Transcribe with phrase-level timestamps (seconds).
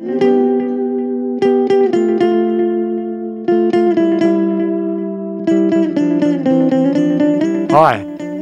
[0.00, 0.06] Hi,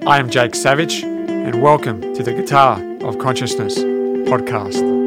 [0.07, 5.06] I am Jake Savage, and welcome to the Guitar of Consciousness podcast.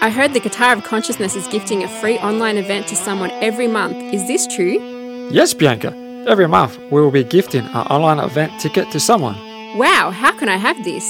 [0.00, 3.66] I heard the Guitar of Consciousness is gifting a free online event to someone every
[3.66, 3.96] month.
[4.14, 4.78] Is this true?
[5.30, 5.92] Yes, Bianca,
[6.28, 9.34] every month we will be gifting an online event ticket to someone.
[9.76, 11.04] Wow, how can I have this?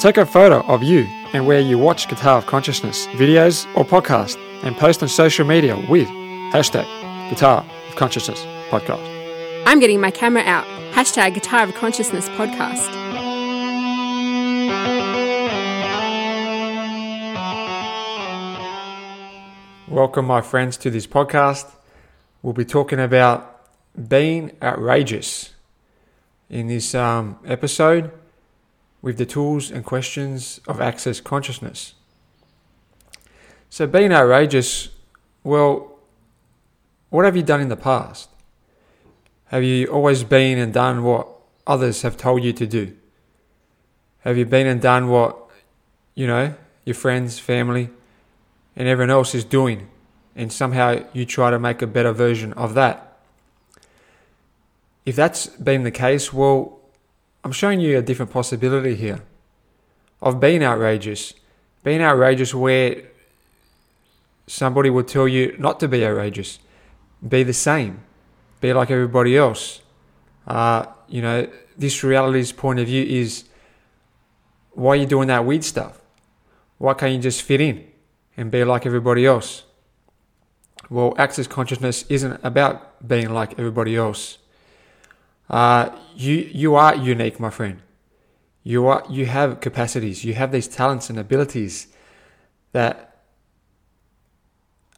[0.00, 4.36] Take a photo of you and where you watch Guitar of Consciousness videos or podcast
[4.62, 6.06] and post on social media with
[6.52, 6.86] hashtag
[7.30, 8.40] Guitar of Consciousness
[8.70, 9.04] podcast.
[9.66, 10.66] I'm getting my camera out.
[10.92, 12.99] Hashtag Guitar of Consciousness podcast.
[19.90, 21.68] Welcome, my friends, to this podcast.
[22.42, 23.66] We'll be talking about
[24.08, 25.52] being outrageous
[26.48, 28.12] in this um, episode
[29.02, 31.94] with the tools and questions of access consciousness.
[33.68, 34.90] So, being outrageous,
[35.42, 35.98] well,
[37.08, 38.28] what have you done in the past?
[39.46, 41.26] Have you always been and done what
[41.66, 42.96] others have told you to do?
[44.20, 45.36] Have you been and done what,
[46.14, 47.90] you know, your friends, family,
[48.80, 49.90] and everyone else is doing,
[50.34, 53.18] and somehow you try to make a better version of that.
[55.04, 56.80] If that's been the case, well,
[57.44, 59.20] I'm showing you a different possibility here
[60.22, 61.34] of being outrageous.
[61.84, 63.02] Being outrageous where
[64.46, 66.58] somebody would tell you not to be outrageous,
[67.28, 68.02] be the same,
[68.62, 69.82] be like everybody else.
[70.46, 73.44] Uh, you know, this reality's point of view is
[74.70, 76.00] why are you doing that weird stuff?
[76.78, 77.89] Why can't you just fit in?
[78.40, 79.64] And be like everybody else.
[80.88, 84.38] Well, access consciousness isn't about being like everybody else.
[85.50, 87.82] Uh, you you are unique, my friend.
[88.62, 90.24] You are you have capacities.
[90.24, 91.88] You have these talents and abilities
[92.72, 93.18] that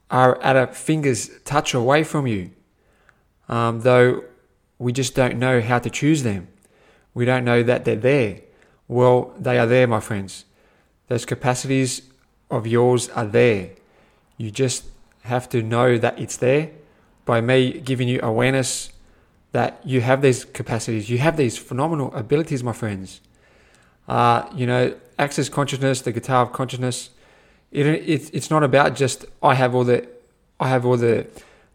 [0.09, 2.51] are at a finger's touch away from you.
[3.49, 4.23] Um, though
[4.79, 6.47] we just don't know how to choose them.
[7.13, 8.41] We don't know that they're there.
[8.87, 10.45] Well, they are there, my friends.
[11.09, 12.03] Those capacities
[12.53, 13.71] of yours are there.
[14.37, 14.85] You just
[15.23, 16.71] have to know that it's there
[17.25, 18.91] by me giving you awareness
[19.53, 23.21] that you have these capacities, you have these phenomenal abilities, my friends.
[24.09, 27.11] Uh, you know, access consciousness, the guitar of consciousness.
[27.71, 30.09] It, it, it's not about just I have all the
[30.59, 31.27] I have all the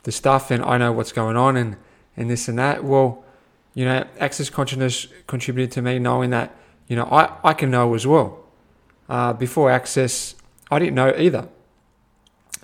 [0.03, 1.77] the stuff and I know what's going on and
[2.15, 2.83] and this and that.
[2.83, 3.23] Well,
[3.73, 6.55] you know, access consciousness contributed to me knowing that
[6.87, 8.43] you know I I can know as well.
[9.07, 10.35] Uh, before access,
[10.69, 11.47] I didn't know either.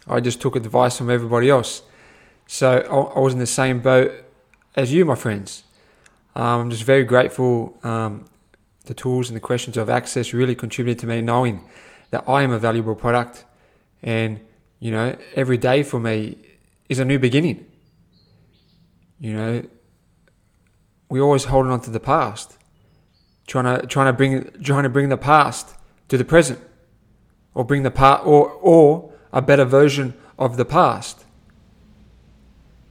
[0.08, 1.82] I just took advice from everybody else.
[2.48, 2.80] So
[3.16, 4.12] I was in the same boat
[4.76, 5.64] as you, my friends.
[6.36, 7.78] Um, I'm just very grateful.
[7.84, 8.26] Um,
[8.86, 11.64] the tools and the questions of access really contributed to me knowing
[12.12, 13.46] that I am a valuable product,
[14.02, 14.40] and
[14.80, 16.38] you know every day for me
[16.90, 17.66] is a new beginning.
[19.20, 19.64] You know,
[21.08, 22.58] we're always holding on to the past,
[23.48, 25.76] trying to trying to bring trying to bring the past
[26.10, 26.60] to the present
[27.56, 31.26] or bring the past or or a better version of the past.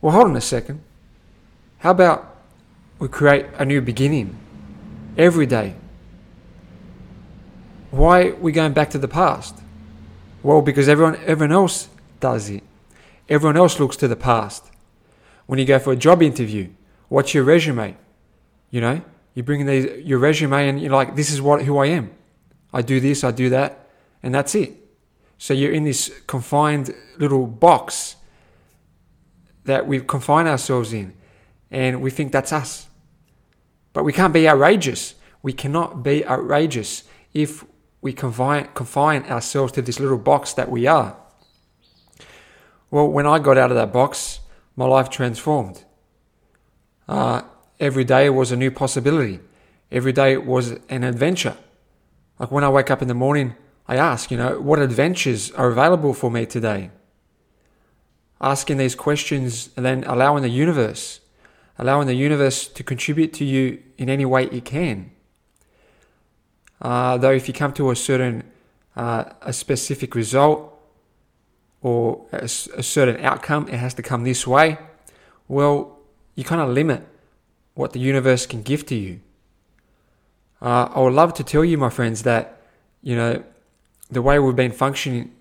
[0.01, 0.81] Well, hold on a second.
[1.79, 2.37] How about
[2.99, 4.37] we create a new beginning
[5.17, 5.75] every day?
[7.91, 9.57] Why are we going back to the past?
[10.43, 11.89] Well, because everyone everyone else
[12.21, 12.63] does it.
[13.29, 14.71] Everyone else looks to the past.
[15.47, 16.71] When you go for a job interview,
[17.09, 17.97] what's your resume?
[18.71, 19.03] You know,
[19.35, 22.11] you bring in these, your resume and you're like, this is what who I am.
[22.73, 23.82] I do this, I do that
[24.23, 24.73] and that's it.
[25.39, 28.17] So you're in this confined little box
[29.65, 31.15] that we confine ourselves in,
[31.71, 32.89] and we think that's us.
[33.93, 35.15] But we can't be outrageous.
[35.43, 37.65] We cannot be outrageous if
[38.01, 41.17] we confine, confine ourselves to this little box that we are.
[42.91, 44.41] Well, when I got out of that box,
[44.77, 45.85] my life transformed.
[47.09, 47.43] Uh,
[47.81, 49.41] every day was a new possibility.
[49.91, 51.57] Every day was an adventure.
[52.39, 53.55] Like when I wake up in the morning,
[53.93, 56.91] I ask, you know, what adventures are available for me today?
[58.41, 61.21] Asking these questions and then allowing the universe,
[61.79, 65.11] allowing the universe to contribute to you in any way it can.
[66.81, 68.45] Uh, though, if you come to a certain,
[68.97, 70.75] uh, a specific result
[71.83, 74.79] or a, a certain outcome, it has to come this way.
[75.49, 75.99] Well,
[76.35, 77.07] you kind of limit
[77.75, 79.21] what the universe can give to you.
[80.63, 82.63] Uh, I would love to tell you, my friends, that
[83.03, 83.45] you know
[84.13, 85.33] the way we've been functioning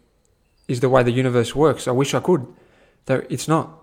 [0.68, 1.88] is the way the universe works.
[1.88, 2.48] I wish I could
[3.06, 3.78] Though it's not.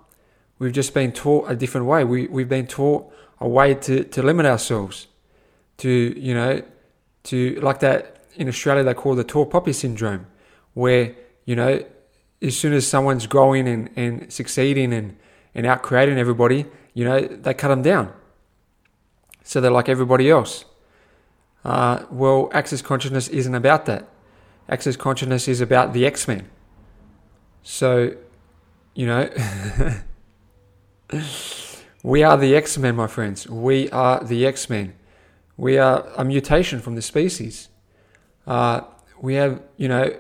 [0.59, 2.05] We've just been taught a different way.
[2.05, 5.07] We, we've been taught a way to, to limit ourselves.
[5.79, 6.63] To, you know,
[7.25, 10.27] to, like that in Australia, they call the tall poppy syndrome,
[10.75, 11.15] where,
[11.45, 11.85] you know,
[12.43, 15.17] as soon as someone's growing and, and succeeding and,
[15.55, 18.13] and out creating everybody, you know, they cut them down.
[19.45, 20.65] So they're like everybody else.
[21.65, 24.09] Uh, well, access consciousness isn't about that.
[24.69, 26.49] Access consciousness is about the X Men.
[27.63, 28.15] So,
[28.95, 29.31] you know,
[32.03, 33.49] we are the X Men, my friends.
[33.49, 34.95] We are the X Men.
[35.57, 37.69] We are a mutation from the species.
[38.47, 38.83] Uh,
[39.21, 40.17] we have, you know,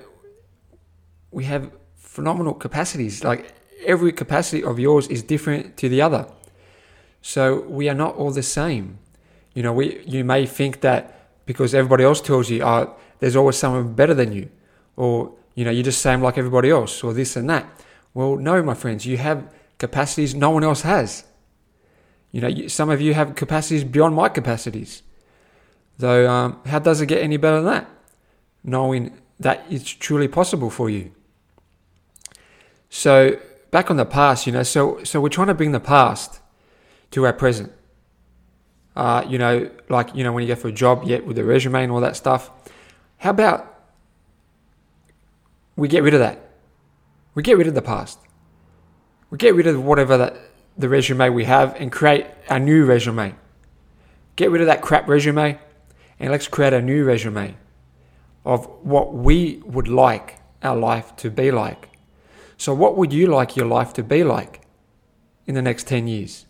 [1.31, 3.23] we have phenomenal capacities.
[3.23, 3.53] Like
[3.85, 6.27] every capacity of yours is different to the other.
[7.23, 8.99] So we are not all the same.
[9.55, 13.56] You know, we you may think that because everybody else tells you, oh, there's always
[13.56, 14.50] someone better than you,
[14.97, 17.67] or you know, you're just same like everybody else, or this and that.
[18.15, 21.25] Well, no, my friends, you have capacities no one else has.
[22.31, 25.03] You know, some of you have capacities beyond my capacities.
[25.99, 27.91] Though, um, how does it get any better than that?
[28.62, 31.12] Knowing that it's truly possible for you.
[32.91, 33.38] So,
[33.70, 36.41] back on the past, you know, so so we're trying to bring the past
[37.12, 37.73] to our present.
[38.94, 41.44] Uh, you know, like you know, when you go for a job, yet with the
[41.44, 42.50] resume and all that stuff.
[43.19, 43.82] How about
[45.76, 46.50] we get rid of that?
[47.35, 48.19] We get rid of the past.
[49.31, 50.37] We get rid of whatever that
[50.76, 53.35] the resume we have and create a new resume.
[54.37, 55.59] Get rid of that crap resume
[56.20, 57.56] and let's create a new resume
[58.44, 61.91] of what we would like our life to be like.
[62.56, 64.62] So, what would you like your life to be like
[65.47, 66.47] in the next 10 years?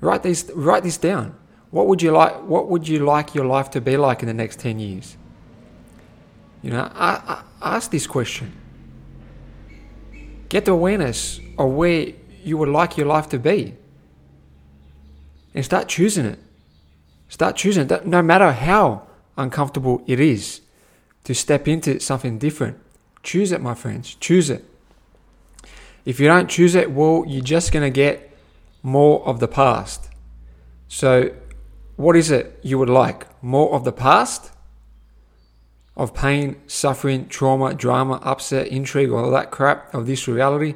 [0.00, 1.36] Write this, write this down.
[1.76, 2.34] What would you like?
[2.44, 5.18] What would you like your life to be like in the next ten years?
[6.62, 8.54] You know, I, I, ask this question.
[10.48, 13.74] Get the awareness of where you would like your life to be,
[15.52, 16.38] and start choosing it.
[17.28, 19.06] Start choosing it, no matter how
[19.36, 20.62] uncomfortable it is
[21.24, 22.78] to step into something different.
[23.22, 24.14] Choose it, my friends.
[24.14, 24.64] Choose it.
[26.06, 28.34] If you don't choose it, well, you're just going to get
[28.82, 30.08] more of the past.
[30.88, 31.34] So,
[31.96, 33.26] what is it you would like?
[33.42, 34.52] More of the past?
[35.96, 40.74] Of pain, suffering, trauma, drama, upset, intrigue, all that crap of this reality?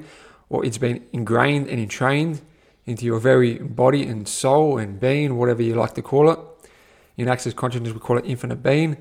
[0.49, 2.41] Or it's been ingrained and entrained
[2.87, 6.39] into your very body and soul and being, whatever you like to call it.
[7.17, 8.97] In Access Consciousness, we call it infinite being.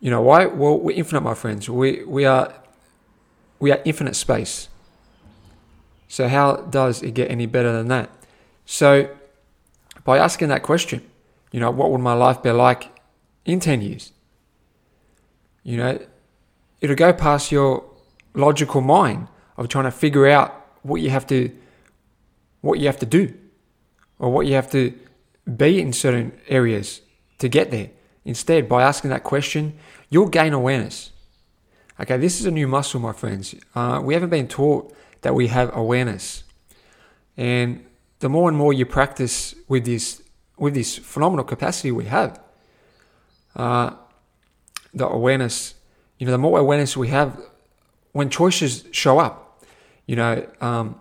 [0.00, 0.46] You know why?
[0.46, 1.70] Well, we're infinite, my friends.
[1.70, 2.52] We, we are
[3.60, 4.68] we are infinite space.
[6.08, 8.10] So, how does it get any better than that?
[8.64, 9.10] So,
[10.04, 11.02] by asking that question,
[11.52, 12.90] you know, what would my life be like
[13.44, 14.12] in 10 years?
[15.62, 15.98] You know,
[16.80, 17.84] it'll go past your
[18.34, 21.50] logical mind of trying to figure out what you have to
[22.62, 23.34] what you have to do
[24.18, 24.92] or what you have to
[25.56, 27.00] be in certain areas
[27.38, 27.90] to get there.
[28.24, 29.78] Instead, by asking that question,
[30.10, 31.10] you'll gain awareness.
[31.98, 33.54] Okay, this is a new muscle, my friends.
[33.74, 36.44] Uh, we haven't been taught that we have awareness.
[37.36, 37.84] And
[38.20, 40.22] the more and more you practice with this
[40.56, 42.38] with this phenomenal capacity we have,
[43.56, 43.90] uh,
[44.92, 45.74] the awareness,
[46.18, 47.40] you know, the more awareness we have
[48.12, 49.64] when choices show up,
[50.06, 51.00] you know, um,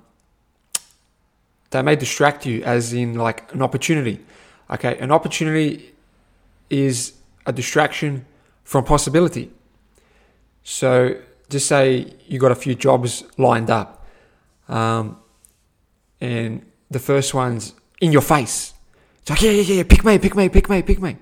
[1.71, 4.26] they may distract you as in like an opportunity.
[4.71, 5.94] Okay, an opportunity
[6.69, 7.14] is
[7.45, 8.26] a distraction
[8.64, 9.52] from possibility.
[10.64, 14.06] So just say you got a few jobs lined up
[14.69, 15.18] um,
[16.21, 18.73] and the first one's in your face.
[19.21, 21.17] It's like, yeah, yeah, yeah, pick me, pick me, pick me, pick me.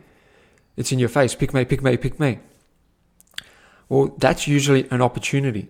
[0.76, 2.40] It's in your face, pick me, pick me, pick me.
[3.90, 5.70] Well, that's usually an opportunity.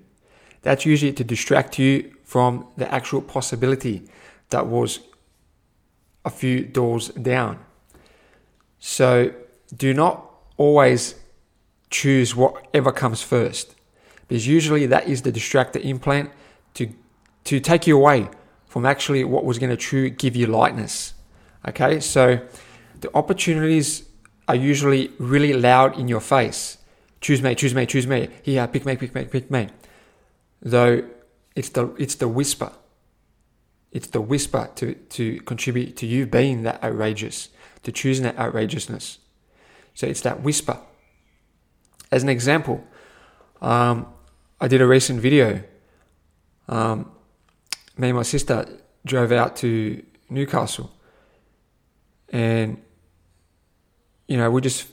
[0.61, 4.03] That's usually to distract you from the actual possibility
[4.49, 4.99] that was
[6.25, 7.59] a few doors down.
[8.79, 9.33] So
[9.75, 11.15] do not always
[11.89, 13.75] choose whatever comes first,
[14.27, 16.31] because usually that is the distractor implant
[16.73, 16.89] to
[17.45, 18.27] to take you away
[18.67, 21.13] from actually what was going to truly give you lightness.
[21.67, 22.39] Okay, so
[23.01, 24.03] the opportunities
[24.47, 26.77] are usually really loud in your face.
[27.19, 28.29] Choose me, choose me, choose me.
[28.43, 29.69] Here, pick me, pick me, pick me.
[30.62, 31.03] Though
[31.55, 32.71] it's the it's the whisper.
[33.91, 37.50] It's the whisper to, to contribute to you being that outrageous,
[37.83, 39.19] to choosing that outrageousness.
[39.93, 40.79] So it's that whisper.
[42.12, 42.86] As an example,
[43.62, 44.07] um,
[44.62, 45.63] I did a recent video
[46.67, 47.12] um,
[47.97, 48.67] me and my sister
[49.05, 50.91] drove out to Newcastle,
[52.29, 52.81] and
[54.27, 54.87] you know we just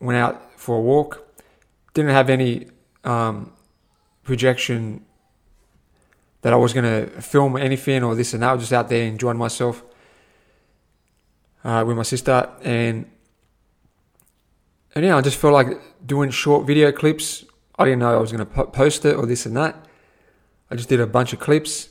[0.00, 1.26] went out for a walk.
[1.94, 2.68] Didn't have any
[3.04, 3.52] um,
[4.22, 5.04] projection
[6.42, 8.50] that I was going to film anything or this and that.
[8.50, 9.82] I was just out there enjoying myself
[11.64, 12.48] uh, with my sister.
[12.62, 13.10] And,
[14.94, 15.68] and yeah, I just felt like
[16.06, 17.44] doing short video clips.
[17.78, 19.84] I didn't know I was going to post it or this and that.
[20.70, 21.88] I just did a bunch of clips.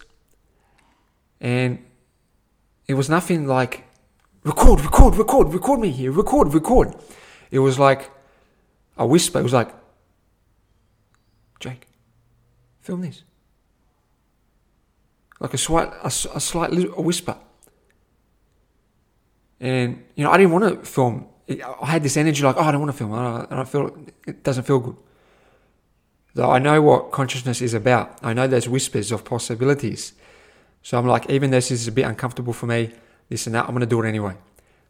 [1.39, 1.83] And
[2.87, 3.83] it was nothing like
[4.43, 6.95] record, record, record, record me here, record, record.
[7.51, 8.09] It was like
[8.97, 9.39] a whisper.
[9.39, 9.73] It was like,
[11.59, 11.87] Jake,
[12.81, 13.23] film this.
[15.39, 17.37] Like a slight, a, a slight a whisper.
[19.59, 21.27] And, you know, I didn't want to film.
[21.49, 23.13] I had this energy like, oh, I don't want to film.
[23.13, 24.97] I don't, I don't feel, it doesn't feel good.
[26.33, 28.19] Though I know what consciousness is about.
[28.21, 30.13] I know there's whispers of possibilities.
[30.87, 32.93] So I'm like, even this is a bit uncomfortable for me,
[33.27, 34.37] this and that, I'm going to do it anyway.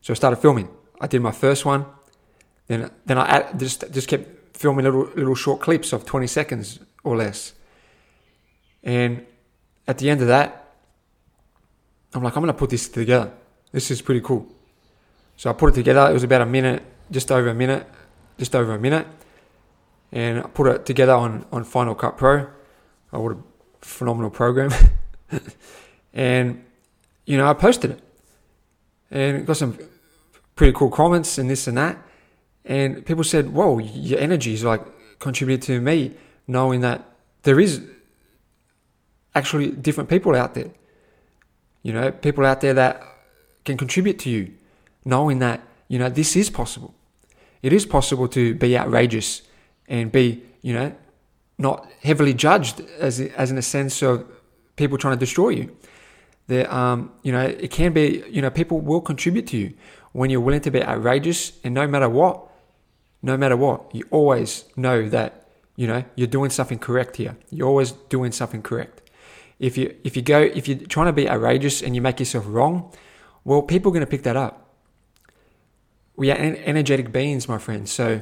[0.01, 0.69] So I started filming.
[1.01, 1.87] I did my first one.
[2.67, 7.17] Then, then I just, just kept filming little, little short clips of 20 seconds or
[7.17, 7.53] less.
[8.83, 9.25] And
[9.87, 10.71] at the end of that,
[12.13, 13.31] I'm like, I'm going to put this together.
[13.71, 14.45] This is pretty cool.
[15.35, 16.11] So I put it together.
[16.11, 17.87] It was about a minute, just over a minute,
[18.37, 19.07] just over a minute.
[20.11, 22.45] And I put it together on, on Final Cut Pro.
[23.11, 23.37] I what a
[23.81, 24.71] phenomenal program.
[26.13, 26.63] and,
[27.25, 28.01] you know, I posted it.
[29.09, 29.77] And got some
[30.55, 31.97] pretty cool comments and this and that.
[32.65, 34.81] And people said, whoa, your energy is like
[35.19, 36.15] contributed to me
[36.47, 37.03] knowing that
[37.43, 37.81] there is
[39.35, 40.71] actually different people out there.
[41.83, 43.01] You know, people out there that
[43.63, 44.53] can contribute to you,
[45.05, 46.93] knowing that, you know, this is possible.
[47.61, 49.43] It is possible to be outrageous
[49.87, 50.93] and be, you know,
[51.57, 54.25] not heavily judged as, as in a sense of
[54.75, 55.75] people trying to destroy you.
[56.47, 59.73] There, um, you know, it can be, you know, people will contribute to you
[60.13, 62.47] when you're willing to be outrageous and no matter what,
[63.21, 67.37] no matter what, you always know that, you know, you're doing something correct here.
[67.51, 69.01] You're always doing something correct.
[69.59, 72.45] If you, if you go, if you're trying to be outrageous and you make yourself
[72.47, 72.93] wrong,
[73.43, 74.75] well, people are going to pick that up.
[76.15, 77.91] We are energetic beings, my friends.
[77.91, 78.21] So,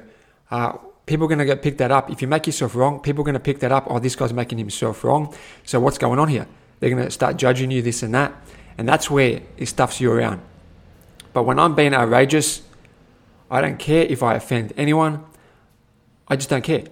[0.52, 2.10] uh, people are going to get pick that up.
[2.10, 3.86] If you make yourself wrong, people are going to pick that up.
[3.90, 5.34] Oh, this guy's making himself wrong.
[5.64, 6.48] So what's going on here?
[6.86, 8.32] They're going to start judging you, this and that.
[8.78, 10.40] And that's where it stuffs you around.
[11.34, 12.62] But when I'm being outrageous,
[13.50, 15.26] I don't care if I offend anyone.
[16.28, 16.84] I just don't care.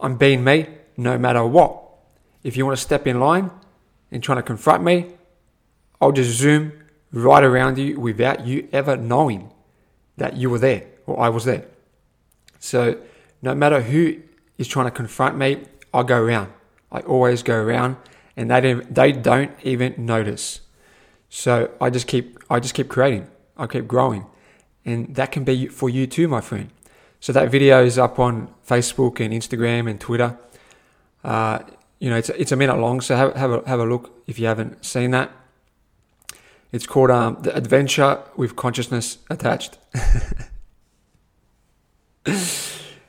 [0.00, 1.82] I'm being me no matter what.
[2.44, 3.50] If you want to step in line
[4.10, 5.04] and trying to confront me,
[6.00, 6.72] I'll just zoom
[7.12, 9.52] right around you without you ever knowing
[10.16, 11.66] that you were there or I was there.
[12.58, 12.96] So
[13.42, 14.16] no matter who
[14.56, 16.54] is trying to confront me, I go around.
[16.90, 17.98] I always go around,
[18.36, 20.60] and they don't, they don't even notice.
[21.28, 23.28] So I just keep I just keep creating.
[23.56, 24.26] I keep growing,
[24.84, 26.70] and that can be for you too, my friend.
[27.20, 30.38] So that video is up on Facebook and Instagram and Twitter.
[31.24, 31.60] Uh,
[31.98, 34.38] you know, it's it's a minute long, so have have a, have a look if
[34.38, 35.32] you haven't seen that.
[36.72, 39.78] It's called um, the Adventure with Consciousness Attached.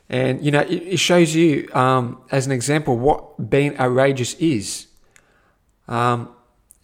[0.10, 4.87] And, you know, it, it shows you, um, as an example, what being outrageous is.
[5.88, 6.29] Um,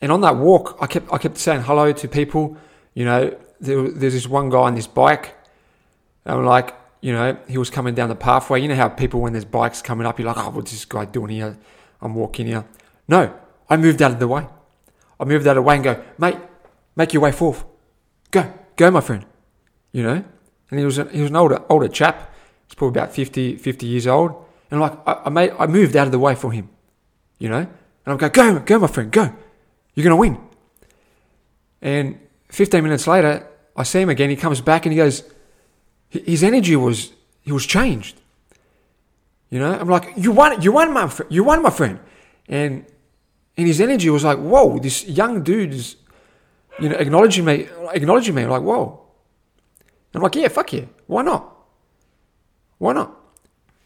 [0.02, 2.58] and on that walk, I kept, I kept saying hello to people.
[2.94, 5.36] You know, there, there's this one guy on this bike.
[6.26, 8.62] I'm like, you know, he was coming down the pathway.
[8.62, 11.06] You know how people, when there's bikes coming up, you're like, oh, what's this guy
[11.06, 11.58] doing here?
[12.02, 12.66] I'm walking here.
[13.08, 13.34] No,
[13.70, 14.48] I moved out of the way.
[15.20, 16.38] I moved out of the way and go, mate,
[16.96, 17.64] make your way forth.
[18.32, 19.26] Go, go, my friend.
[19.92, 20.24] You know?
[20.70, 22.34] And he was, a, he was an older, older chap.
[22.68, 24.34] He's probably about 50, 50 years old.
[24.72, 26.70] And like, I, I, made, I moved out of the way for him,
[27.38, 27.68] you know?
[28.06, 29.34] And I'm going, go, go, my friend, go.
[29.94, 30.48] You're going to win.
[31.82, 32.20] And
[32.50, 34.30] 15 minutes later, I see him again.
[34.30, 35.24] He comes back and he goes,
[36.10, 38.20] his energy was, he was changed.
[39.50, 42.00] You know, I'm like, you won, you won, my friend, you won, my friend.
[42.48, 42.86] And,
[43.56, 45.96] and his energy was like, whoa, this young dude is,
[46.80, 48.44] you know, acknowledging me, acknowledging me.
[48.44, 49.06] I'm like, whoa.
[49.82, 50.86] And I'm like, yeah, fuck yeah.
[51.08, 51.56] Why not?
[52.80, 53.20] Why not?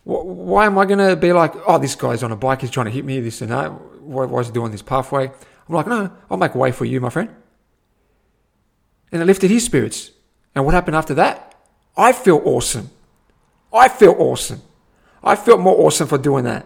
[0.03, 2.85] Why am I going to be like, oh, this guy's on a bike, he's trying
[2.85, 3.71] to hit me, this and that.
[4.07, 5.25] Why, why is he doing this pathway?
[5.25, 7.29] I'm like, no, I'll make way for you, my friend.
[9.11, 10.11] And it lifted his spirits.
[10.55, 11.55] And what happened after that?
[11.95, 12.89] I feel awesome.
[13.73, 14.61] I feel awesome.
[15.23, 16.65] I felt more awesome for doing that.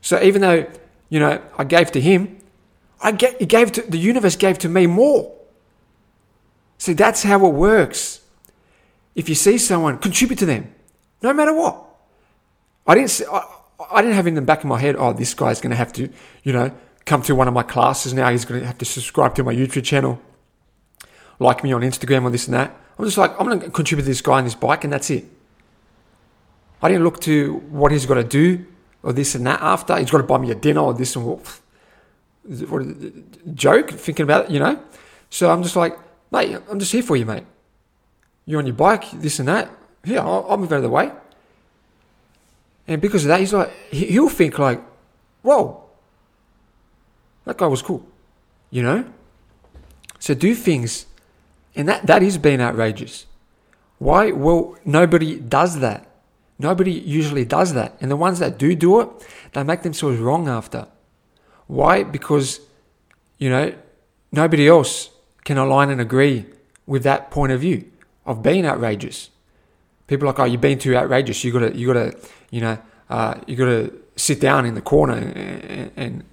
[0.00, 0.66] So even though,
[1.08, 2.38] you know, I gave to him,
[3.00, 5.34] I get, he gave to, the universe gave to me more.
[6.78, 8.20] See, that's how it works.
[9.14, 10.74] If you see someone, contribute to them
[11.22, 11.84] no matter what.
[12.86, 13.10] I didn't.
[13.10, 13.42] See, I,
[13.90, 15.92] I didn't have in the back of my head, oh, this guy's going to have
[15.94, 16.08] to,
[16.42, 16.72] you know,
[17.04, 18.30] come to one of my classes now.
[18.30, 20.20] He's going to have to subscribe to my YouTube channel,
[21.38, 22.74] like me on Instagram or this and that.
[22.98, 25.10] I'm just like, I'm going to contribute to this guy on this bike, and that's
[25.10, 25.24] it.
[26.82, 28.66] I didn't look to what he's got to do
[29.02, 29.96] or this and that after.
[29.98, 31.60] He's got to buy me a dinner or this and what.
[32.68, 34.80] what, joke, thinking about it, you know.
[35.30, 35.98] So I'm just like,
[36.30, 37.44] mate, I'm just here for you, mate.
[38.44, 39.70] You're on your bike, this and that.
[40.04, 41.10] Yeah, I'll move out of the way.
[42.88, 44.80] And because of that, he's like, he'll think like,
[45.42, 45.82] whoa,
[47.44, 48.06] that guy was cool,
[48.70, 49.04] you know?
[50.18, 51.06] So do things,
[51.74, 53.26] and that, that is being outrageous.
[53.98, 54.30] Why?
[54.30, 56.06] Well, nobody does that.
[56.58, 57.96] Nobody usually does that.
[58.00, 59.08] And the ones that do do it,
[59.52, 60.86] they make themselves wrong after.
[61.66, 62.02] Why?
[62.02, 62.60] Because,
[63.38, 63.74] you know,
[64.32, 65.10] nobody else
[65.44, 66.46] can align and agree
[66.86, 67.90] with that point of view
[68.24, 69.30] of being outrageous.
[70.06, 71.42] People are like, oh, you're being too outrageous.
[71.42, 72.16] You gotta, you gotta,
[72.50, 72.78] you know,
[73.10, 76.24] uh, you gotta sit down in the corner and, and,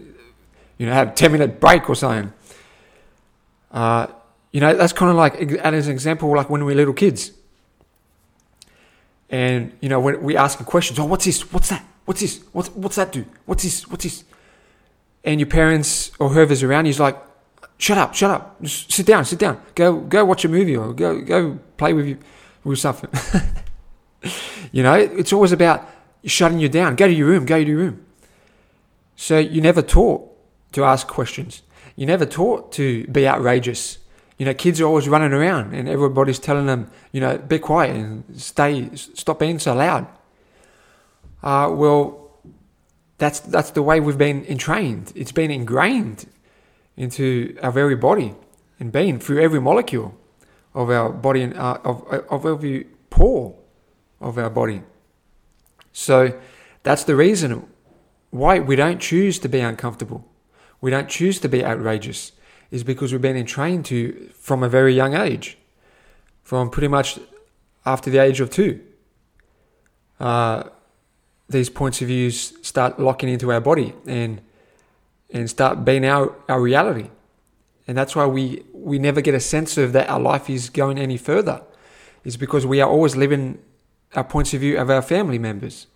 [0.77, 2.33] you know, have a 10 minute break or something.
[3.71, 4.07] Uh,
[4.51, 7.31] you know, that's kind of like, as an example, like when we were little kids.
[9.29, 11.51] And, you know, when we ask questions, oh, what's this?
[11.51, 11.83] What's that?
[12.05, 12.43] What's this?
[12.51, 13.25] What's, what's that do?
[13.45, 13.87] What's this?
[13.87, 14.23] What's this?
[15.23, 17.17] And your parents or whoever's around you's like,
[17.77, 18.61] shut up, shut up.
[18.61, 19.59] Just sit down, sit down.
[19.73, 22.17] Go, go watch a movie or go, go play with you,
[22.63, 23.09] with something.
[24.73, 25.87] you know, it's always about
[26.25, 26.95] shutting you down.
[26.95, 28.05] Go to your room, go to your room.
[29.15, 30.27] So you never taught
[30.71, 31.61] to ask questions.
[31.95, 33.99] You never taught to be outrageous.
[34.39, 37.95] You know, kids are always running around and everybody's telling them, you know, be quiet
[37.95, 40.07] and stay, stop being so loud.
[41.43, 42.31] Uh, well,
[43.19, 45.13] that's, that's the way we've been entrained.
[45.15, 46.25] It's been ingrained
[46.97, 48.33] into our very body
[48.79, 50.17] and being through every molecule
[50.73, 53.55] of our body and uh, of, of every pore
[54.23, 54.81] of our body.
[55.91, 56.39] So
[56.83, 57.67] that's the reason
[58.31, 60.27] why we don't choose to be uncomfortable.
[60.81, 62.31] We don't choose to be outrageous
[62.71, 65.59] is because we've been entrained to from a very young age,
[66.41, 67.19] from pretty much
[67.85, 68.81] after the age of two.
[70.19, 70.63] Uh,
[71.47, 74.41] these points of views start locking into our body and
[75.33, 77.09] and start being our, our reality.
[77.87, 80.97] And that's why we, we never get a sense of that our life is going
[80.97, 81.61] any further.
[82.23, 83.59] Is because we are always living
[84.15, 85.87] our points of view of our family members.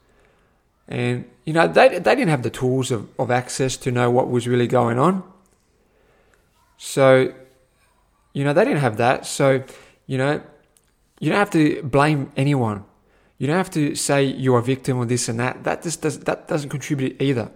[0.88, 4.30] And, you know, they, they didn't have the tools of, of access to know what
[4.30, 5.24] was really going on.
[6.78, 7.34] So,
[8.34, 9.26] you know, they didn't have that.
[9.26, 9.64] So,
[10.06, 10.42] you know,
[11.20, 12.86] you don't have to blame anyone.
[13.38, 15.64] You don't have to say you're a victim or this and that.
[15.64, 17.52] That just does that doesn't contribute either.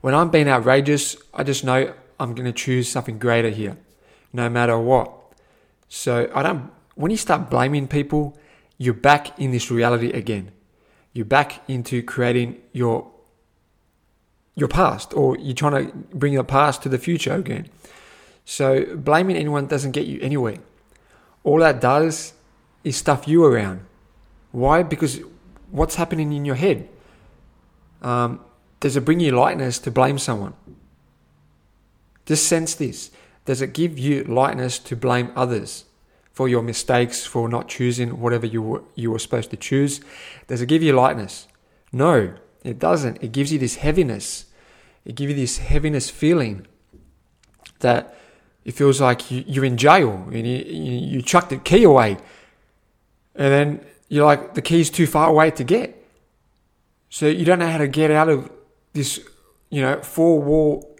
[0.00, 3.76] When I'm being outrageous, I just know I'm going to choose something greater here,
[4.32, 5.10] no matter what.
[5.88, 6.70] So I don't.
[6.94, 8.36] When you start blaming people,
[8.78, 10.52] you're back in this reality again.
[11.12, 13.10] You're back into creating your
[14.56, 17.68] your past, or you're trying to bring your past to the future again.
[18.44, 20.58] So blaming anyone doesn't get you anywhere.
[21.42, 22.34] All that does
[22.84, 23.80] is stuff you around.
[24.52, 24.84] Why?
[24.84, 25.20] Because
[25.70, 26.88] what's happening in your head?
[28.00, 28.40] Um,
[28.78, 30.54] does it bring you lightness to blame someone?
[32.26, 33.10] Just sense this.
[33.44, 35.84] Does it give you lightness to blame others?
[36.34, 40.00] For your mistakes, for not choosing whatever you were, you were supposed to choose?
[40.48, 41.46] Does it give you lightness?
[41.92, 43.22] No, it doesn't.
[43.22, 44.46] It gives you this heaviness.
[45.04, 46.66] It gives you this heaviness feeling
[47.78, 48.16] that
[48.64, 52.16] it feels like you, are in jail and you, you, chuck the key away.
[53.36, 56.02] And then you're like, the key's too far away to get.
[57.10, 58.50] So you don't know how to get out of
[58.92, 59.20] this,
[59.70, 60.98] you know, four wall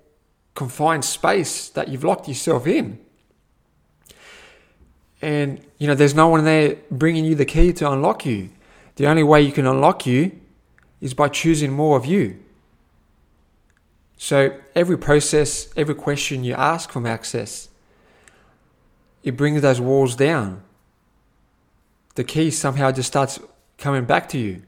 [0.54, 3.00] confined space that you've locked yourself in
[5.24, 8.50] and you know there's no one there bringing you the key to unlock you.
[8.96, 10.38] The only way you can unlock you
[11.00, 12.38] is by choosing more of you.
[14.18, 17.70] So every process every question you ask from access
[19.22, 20.62] it brings those walls down.
[22.16, 23.40] The key somehow just starts
[23.78, 24.62] coming back to you.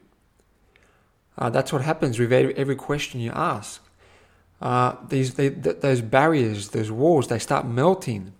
[1.37, 3.79] Uh, that's what happens with every question you ask.
[4.59, 8.33] Uh, these they, th- those barriers those walls they start melting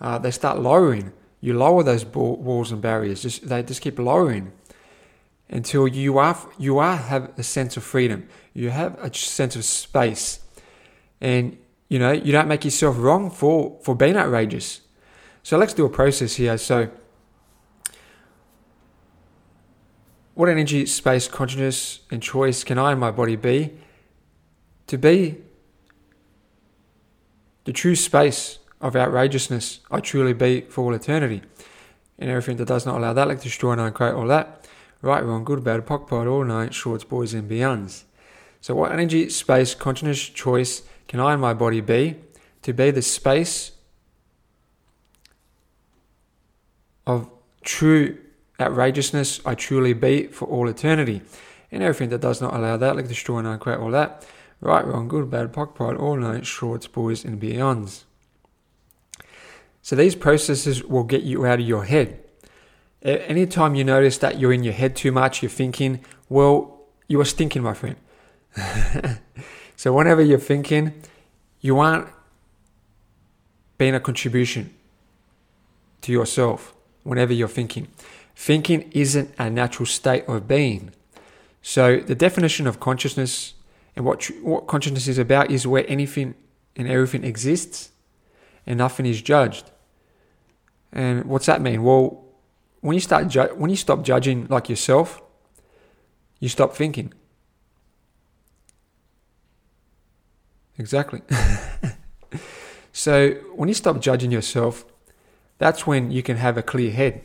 [0.00, 1.12] uh, they start lowering.
[1.40, 3.22] You lower those walls and barriers.
[3.22, 4.52] Just, they just keep lowering
[5.48, 8.28] until you are you are have a sense of freedom.
[8.54, 10.40] You have a sense of space,
[11.20, 11.58] and
[11.88, 14.80] you know you don't make yourself wrong for for being outrageous.
[15.42, 16.56] So let's do a process here.
[16.56, 16.90] So.
[20.34, 23.72] What energy, space, consciousness, and choice can I and my body be
[24.86, 25.36] to be
[27.64, 31.42] the true space of outrageousness I truly be for all eternity.
[32.18, 34.66] And everything that does not allow that, like destroy and uncreate all that.
[35.02, 38.04] Right, wrong, good, bad, POC, POD, all nine, shorts, boys, and beyonds.
[38.60, 42.16] So, what energy, space, consciousness, choice can I and my body be
[42.62, 43.72] to be the space
[47.06, 47.30] of
[47.62, 48.18] true
[48.60, 51.22] outrageousness I truly be for all eternity?
[51.72, 54.26] And everything that does not allow that, like destroy and uncreate all that.
[54.60, 58.04] Right, wrong, good, bad, POC, pride, all nine, shorts, boys, and beyonds.
[59.82, 62.22] So these processes will get you out of your head.
[63.02, 67.24] Anytime you notice that you're in your head too much, you're thinking, well, you are
[67.24, 67.96] stinking, my friend.
[69.76, 70.92] so whenever you're thinking,
[71.60, 72.08] you aren't
[73.78, 74.74] being a contribution
[76.02, 77.88] to yourself whenever you're thinking.
[78.36, 80.92] Thinking isn't a natural state of being.
[81.62, 83.54] So the definition of consciousness
[83.96, 86.34] and what what consciousness is about is where anything
[86.76, 87.90] and everything exists
[88.66, 89.70] and nothing is judged.
[90.92, 91.82] And what's that mean?
[91.82, 92.24] Well,
[92.80, 95.20] when you start ju- when you stop judging like yourself,
[96.38, 97.12] you stop thinking.
[100.78, 101.20] Exactly.
[102.92, 104.84] so when you stop judging yourself,
[105.58, 107.22] that's when you can have a clear head.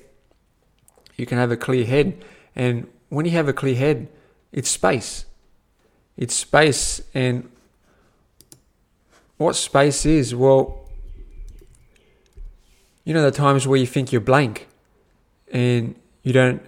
[1.16, 4.10] You can have a clear head, and when you have a clear head,
[4.52, 5.26] it's space.
[6.18, 7.50] It's space, and
[9.38, 10.36] what space is?
[10.36, 10.85] Well,
[13.06, 14.68] you know the times where you think you're blank,
[15.52, 16.62] and you don't,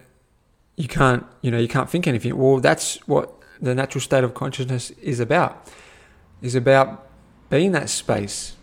[0.76, 2.38] you can't, you know, you can't think anything.
[2.38, 5.68] Well, that's what the natural state of consciousness is about.
[6.42, 7.08] Is about
[7.50, 8.56] being that space,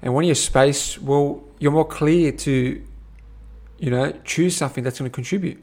[0.00, 2.82] and when you're space, well, you're more clear to,
[3.78, 5.60] you know, choose something that's going to contribute,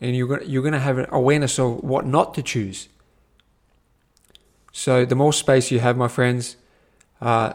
[0.00, 2.88] and you're going you're going to have an awareness of what not to choose.
[4.72, 6.56] So the more space you have, my friends,
[7.20, 7.54] uh,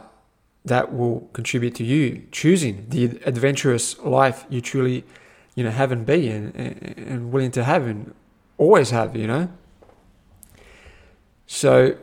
[0.66, 5.04] that will contribute to you choosing the adventurous life you truly,
[5.54, 8.14] you know, have and be and, and, and willing to have and
[8.58, 9.50] always have, you know.
[11.46, 11.96] So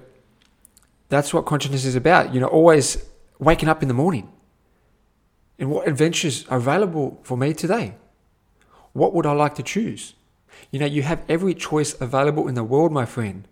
[1.08, 3.04] that's what consciousness is about, you know, always
[3.38, 4.30] waking up in the morning.
[5.58, 7.96] And what adventures are available for me today?
[8.92, 10.14] What would I like to choose?
[10.70, 13.48] You know, you have every choice available in the world, my friend.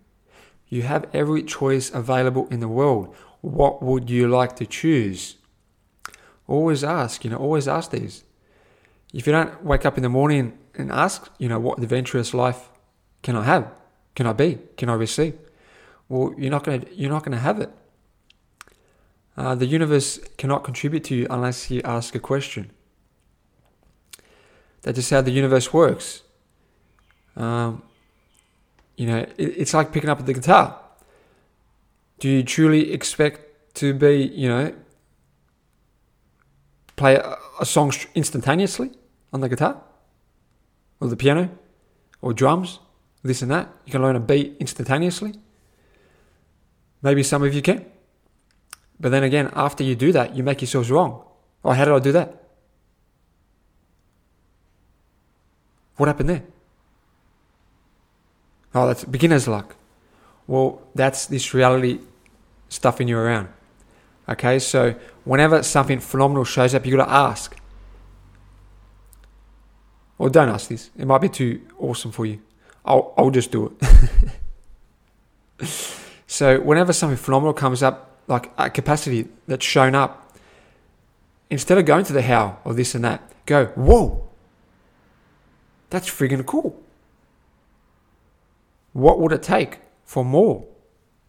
[0.68, 5.36] You have every choice available in the world what would you like to choose?
[6.46, 8.24] Always ask, you know, always ask these.
[9.12, 12.68] If you don't wake up in the morning and ask, you know, what adventurous life
[13.22, 13.70] can I have?
[14.14, 14.58] Can I be?
[14.76, 15.38] Can I receive?
[16.08, 17.70] Well, you're not gonna you're not gonna have it.
[19.36, 22.70] Uh, the universe cannot contribute to you unless you ask a question.
[24.82, 26.22] That's just how the universe works.
[27.36, 27.82] Um,
[28.96, 30.79] you know, it, it's like picking up the guitar.
[32.20, 34.74] Do you truly expect to be, you know,
[36.96, 38.90] play a, a song instantaneously
[39.32, 39.80] on the guitar
[41.00, 41.50] or the piano
[42.20, 42.78] or drums,
[43.22, 43.68] this and that?
[43.86, 45.32] You can learn a beat instantaneously.
[47.00, 47.86] Maybe some of you can.
[49.00, 51.24] But then again, after you do that, you make yourselves wrong.
[51.64, 52.36] Oh, how did I do that?
[55.96, 56.42] What happened there?
[58.74, 59.74] Oh, that's beginner's luck.
[60.46, 62.00] Well, that's this reality
[62.70, 63.48] stuffing you around.
[64.26, 67.54] Okay, so whenever something phenomenal shows up, you got to ask.
[70.16, 70.90] Or don't ask this.
[70.96, 72.40] It might be too awesome for you.
[72.84, 73.76] I'll, I'll just do
[75.58, 75.66] it.
[76.26, 80.36] so whenever something phenomenal comes up, like a capacity that's shown up,
[81.50, 84.28] instead of going to the how or this and that, go, whoa,
[85.90, 86.80] that's friggin' cool.
[88.92, 90.64] What would it take for more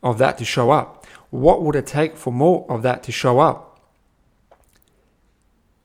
[0.03, 1.05] of that to show up?
[1.29, 3.79] What would it take for more of that to show up?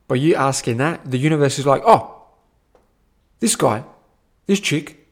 [0.07, 2.23] But you asking that, the universe is like, oh,
[3.39, 3.83] this guy,
[4.45, 5.07] this chick,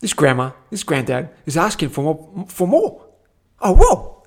[0.00, 3.04] this grandma, this granddad is asking for more, for more.
[3.60, 4.22] Oh, whoa.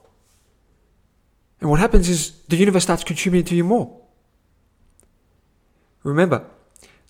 [1.61, 4.01] And what happens is the universe starts contributing to you more.
[6.03, 6.45] Remember,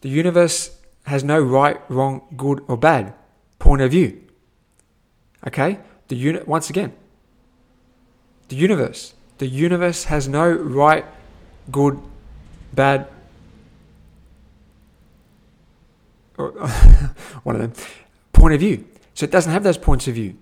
[0.01, 3.13] the universe has no right, wrong, good, or bad
[3.57, 4.21] point of view.
[5.47, 5.79] Okay?
[6.07, 6.93] The unit once again.
[8.49, 9.13] The universe.
[9.37, 11.05] The universe has no right,
[11.71, 11.99] good,
[12.73, 13.07] bad,
[16.37, 16.51] or
[17.43, 17.73] one of them
[18.33, 18.85] point of view.
[19.13, 20.35] So it doesn't have those points of view.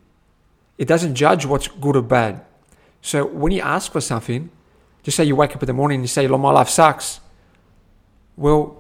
[0.78, 2.46] It doesn't judge what's good or bad.
[3.02, 4.50] So when you ask for something,
[5.04, 7.20] just say you wake up in the morning and you say, "Lord, my life sucks."
[8.38, 8.78] Well,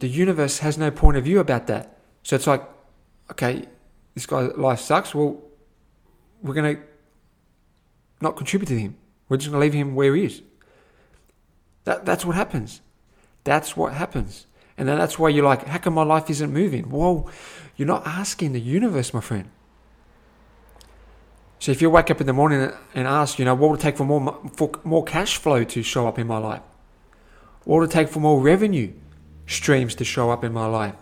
[0.00, 1.98] the universe has no point of view about that.
[2.22, 2.62] So it's like,
[3.30, 3.64] okay,
[4.14, 5.14] this guy's life sucks.
[5.14, 5.40] Well,
[6.42, 6.82] we're going to
[8.20, 8.96] not contribute to him.
[9.28, 10.42] We're just going to leave him where he is.
[11.84, 12.80] That, that's what happens.
[13.44, 14.46] That's what happens.
[14.76, 16.90] And then that's why you're like, how come my life isn't moving?
[16.90, 17.28] Whoa,
[17.76, 19.50] you're not asking the universe, my friend.
[21.58, 23.82] So if you wake up in the morning and ask, you know, what would it
[23.82, 26.62] take for more, for more cash flow to show up in my life?
[27.64, 28.92] What would it take for more revenue
[29.46, 30.94] streams to show up in my life?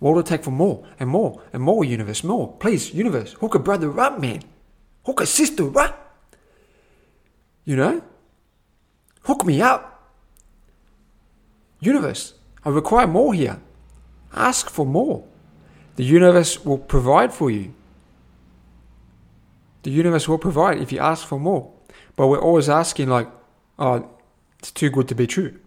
[0.00, 2.22] It take for more and more and more, universe?
[2.22, 2.56] More.
[2.58, 4.42] Please, universe, hook a brother up, man.
[5.04, 6.18] Hook a sister up.
[7.64, 8.02] You know?
[9.22, 10.12] Hook me up.
[11.80, 13.60] Universe, I require more here.
[14.32, 15.24] Ask for more.
[15.96, 17.74] The universe will provide for you.
[19.82, 21.72] The universe will provide if you ask for more.
[22.16, 23.28] But we're always asking, like,
[23.78, 24.08] oh,
[24.58, 25.58] it's too good to be true.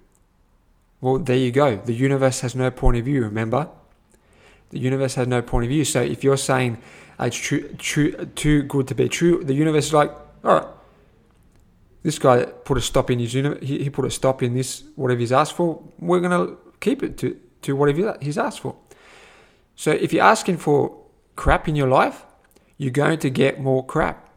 [1.01, 1.77] Well, there you go.
[1.77, 3.69] The universe has no point of view, remember?
[4.69, 5.83] The universe has no point of view.
[5.83, 6.77] So if you're saying
[7.19, 10.11] it's true, true, too good to be true, the universe is like,
[10.43, 10.67] all right,
[12.03, 13.59] this guy put a stop in his universe.
[13.61, 15.83] He, he put a stop in this, whatever he's asked for.
[15.99, 18.75] We're going to keep it to, to whatever he's asked for.
[19.75, 20.97] So if you're asking for
[21.35, 22.25] crap in your life,
[22.77, 24.29] you're going to get more crap.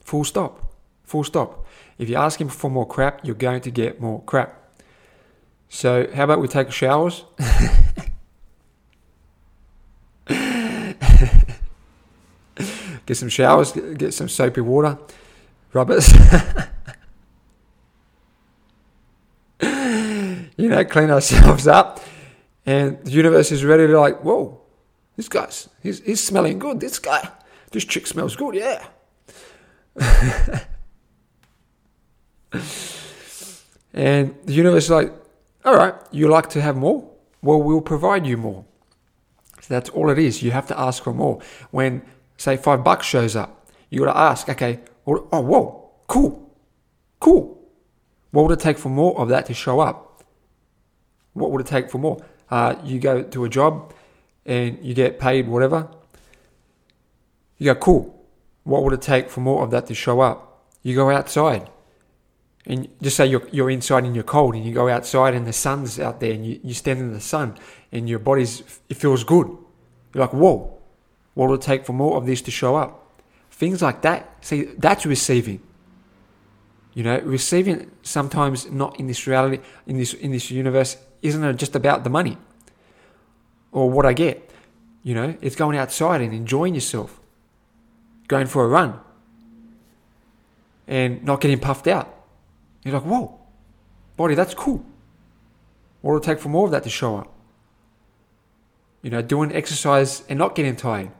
[0.00, 0.72] Full stop.
[1.04, 1.66] Full stop.
[1.98, 4.60] If you're asking for more crap, you're going to get more crap.
[5.68, 7.24] So, how about we take showers?
[13.06, 14.98] get some showers, get some soapy water,
[15.72, 16.04] rub it.
[20.56, 22.00] you know, clean ourselves up.
[22.66, 24.60] And the universe is ready to like, whoa,
[25.16, 26.80] this guy's, he's, he's smelling good.
[26.80, 27.28] This guy,
[27.70, 28.86] this chick smells good, yeah.
[33.92, 35.12] and the universe is like,
[35.64, 37.10] all right, you like to have more?
[37.42, 38.64] Well, we'll provide you more.
[39.60, 40.42] So that's all it is.
[40.42, 41.40] You have to ask for more.
[41.70, 42.02] When,
[42.36, 46.56] say, five bucks shows up, you got to ask, okay, oh, whoa, cool,
[47.20, 47.60] cool.
[48.30, 50.24] What would it take for more of that to show up?
[51.34, 52.24] What would it take for more?
[52.50, 53.92] Uh, you go to a job
[54.44, 55.88] and you get paid whatever.
[57.58, 58.26] You go, cool.
[58.64, 60.68] What would it take for more of that to show up?
[60.82, 61.70] You go outside
[62.66, 65.52] and just say you're, you're inside and you're cold and you go outside and the
[65.52, 67.56] sun's out there and you, you stand in the sun
[67.92, 69.46] and your body's, it feels good.
[70.12, 70.73] You're like, whoa,
[71.34, 73.22] what will it take for more of this to show up?
[73.50, 74.44] Things like that.
[74.44, 75.60] See, that's receiving.
[76.94, 81.74] You know, receiving sometimes not in this reality, in this in this universe, isn't just
[81.74, 82.38] about the money
[83.72, 84.50] or what I get?
[85.02, 87.20] You know, it's going outside and enjoying yourself,
[88.28, 89.00] going for a run,
[90.86, 92.14] and not getting puffed out.
[92.84, 93.38] You're like, whoa,
[94.16, 94.84] body, that's cool.
[96.00, 97.32] What will it take for more of that to show up?
[99.02, 101.10] You know, doing exercise and not getting tired.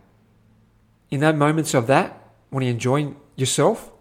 [1.14, 2.18] In those moments of that,
[2.50, 3.92] when you're enjoying yourself,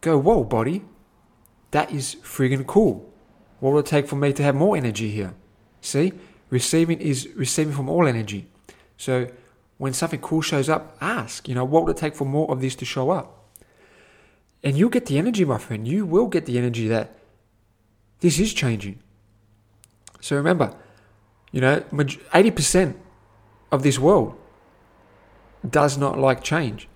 [0.00, 0.84] go, whoa, body,
[1.72, 3.12] that is friggin' cool.
[3.58, 5.34] What will it take for me to have more energy here?
[5.80, 6.12] See,
[6.48, 8.46] receiving is receiving from all energy.
[8.96, 9.26] So
[9.78, 12.60] when something cool shows up, ask, you know, what will it take for more of
[12.60, 13.48] this to show up?
[14.62, 15.88] And you'll get the energy, my friend.
[15.88, 17.18] You will get the energy that
[18.20, 19.00] this is changing.
[20.20, 20.72] So remember,
[21.50, 22.94] you know, 80%
[23.72, 24.38] of this world
[25.70, 26.88] does not like change.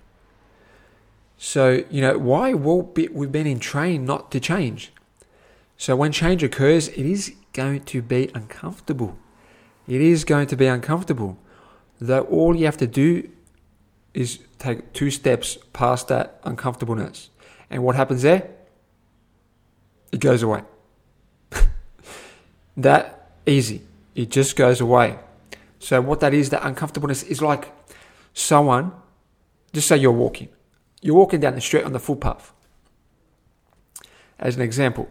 [1.37, 2.53] So, you know, why?
[2.53, 4.93] Well, we've been in train not to change.
[5.77, 9.17] So when change occurs, it is going to be uncomfortable.
[9.87, 11.37] It is going to be uncomfortable.
[11.99, 13.29] Though all you have to do
[14.13, 17.29] is take two steps past that uncomfortableness.
[17.69, 18.49] And what happens there?
[20.11, 20.61] It goes away.
[22.77, 23.81] that easy.
[24.15, 25.17] It just goes away.
[25.79, 27.73] So what that is, that uncomfortableness is like
[28.33, 28.91] someone,
[29.73, 30.49] just say you're walking.
[31.01, 32.53] You're walking down the street on the footpath.
[34.39, 35.07] As an example.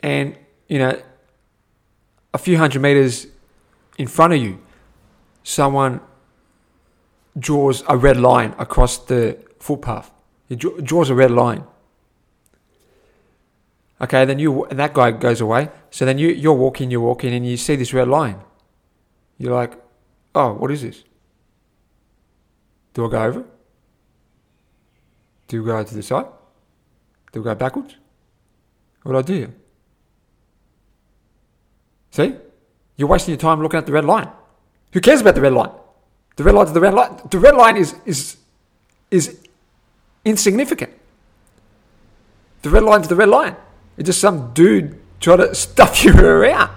[0.00, 0.36] And,
[0.68, 1.00] you know,
[2.32, 3.26] a few hundred meters
[3.98, 4.60] in front of you,
[5.42, 6.00] someone
[7.38, 10.10] draws a red line across the footpath.
[10.48, 11.64] He draws a red line.
[14.00, 15.70] Okay, then you and that guy goes away.
[15.90, 18.40] So then you you're walking, you're walking, and you see this red line.
[19.38, 19.74] You're like,
[20.34, 21.04] oh, what is this?
[22.94, 23.44] Do I go over?
[25.48, 26.26] Do I go to the side?
[27.32, 27.96] Do I go backwards?
[29.02, 29.34] What do I do?
[29.34, 29.54] Here?
[32.10, 32.34] See?
[32.96, 34.28] You're wasting your time looking at the red line.
[34.92, 35.70] Who cares about the red line?
[36.36, 37.20] The red line's the red line.
[37.30, 38.36] The red line is is
[39.10, 39.38] is
[40.24, 40.92] insignificant.
[42.62, 43.56] The red line's the red line.
[43.96, 46.70] It's just some dude trying to stuff you around.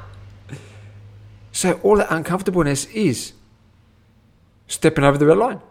[1.52, 3.34] So all that uncomfortableness is
[4.67, 5.62] stepping over the red line.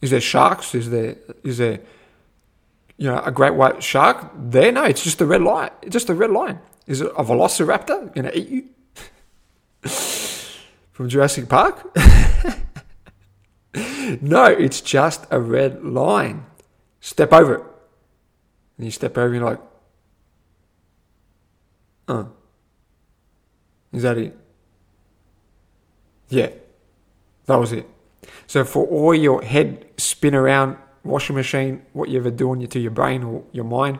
[0.00, 0.74] Is there sharks?
[0.74, 1.80] Is there is there
[2.96, 4.70] you know a great white shark there?
[4.72, 5.70] No, it's just a red line.
[5.82, 6.60] It's just a red line.
[6.86, 8.64] Is it a velociraptor gonna eat you?
[10.92, 11.94] From Jurassic Park?
[14.22, 16.46] no, it's just a red line.
[17.00, 17.62] Step over it.
[18.76, 19.60] And you step over and you're like,
[22.08, 22.24] uh.
[23.92, 24.36] Is that it?
[26.28, 26.50] Yeah,
[27.46, 27.88] that was it.
[28.46, 32.90] So for all your head spin around washing machine, what you ever doing to your
[32.90, 33.98] brain or your mind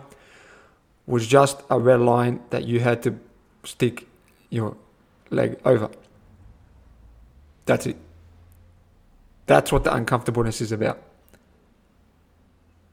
[1.06, 3.18] was just a red line that you had to
[3.64, 4.06] stick
[4.50, 4.76] your
[5.30, 5.90] leg over.
[7.66, 7.96] That's it.
[9.46, 11.02] That's what the uncomfortableness is about.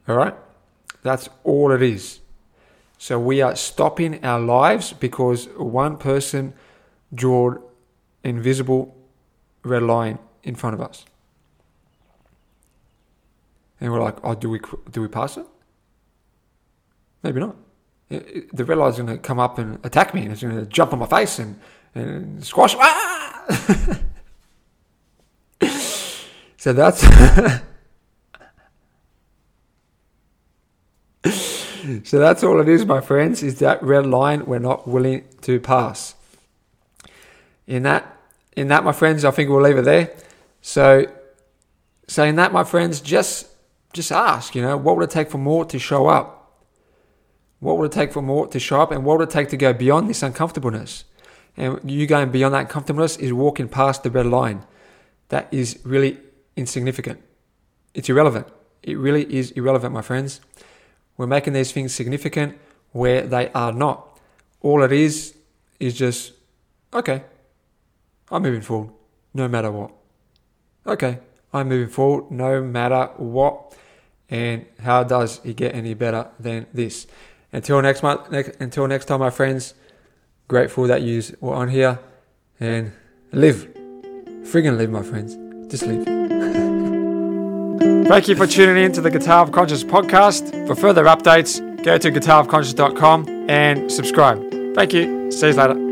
[0.08, 0.34] All right?
[1.02, 2.20] That's all it is.
[2.98, 6.54] So we are stopping our lives because one person
[7.14, 7.62] drew
[8.24, 8.96] invisible
[9.62, 11.04] red line in front of us.
[13.80, 14.60] And we're like, oh, do we
[14.90, 15.44] do we pass it?
[17.22, 17.56] Maybe not.
[18.08, 20.92] The red line's going to come up and attack me, and it's going to jump
[20.92, 21.58] on my face and,
[21.94, 22.76] and squash.
[22.78, 23.44] Ah!
[26.56, 27.00] so that's
[32.04, 33.42] so that's all it is, my friends.
[33.42, 36.14] Is that red line we're not willing to pass?
[37.66, 38.16] In that,
[38.56, 40.14] in that, my friends, I think we'll leave it there.
[40.60, 41.06] So,
[42.06, 43.48] saying that, my friends, just
[43.96, 44.54] just ask.
[44.54, 46.32] You know, what would it take for more to show up?
[47.58, 49.56] What would it take for more to show up, and what would it take to
[49.56, 51.04] go beyond this uncomfortableness?
[51.56, 54.64] And you going beyond that comfortableness is walking past the red line.
[55.30, 56.18] That is really
[56.54, 57.22] insignificant.
[57.94, 58.46] It's irrelevant.
[58.82, 60.40] It really is irrelevant, my friends.
[61.16, 62.58] We're making these things significant
[62.92, 64.20] where they are not.
[64.60, 65.34] All it is
[65.80, 66.34] is just,
[66.92, 67.24] okay,
[68.30, 68.90] I'm moving forward
[69.32, 69.92] no matter what.
[70.86, 71.18] Okay,
[71.54, 73.74] I'm moving forward no matter what.
[74.28, 77.06] And how does it get any better than this?
[77.52, 79.74] Until next month, next, until next time, my friends,
[80.48, 81.98] grateful that you were on here
[82.58, 82.92] and
[83.32, 83.68] live.
[84.42, 85.36] Friggin' live, my friends.
[85.70, 86.06] Just live.
[88.08, 90.66] Thank you for tuning in to the Guitar of Conscious podcast.
[90.66, 94.74] For further updates, go to guitarofconscious.com and subscribe.
[94.74, 95.30] Thank you.
[95.32, 95.85] See you later.